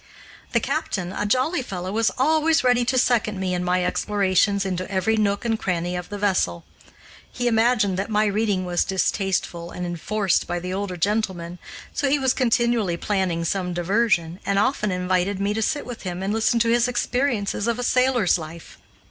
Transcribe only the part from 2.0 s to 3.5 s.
always ready to second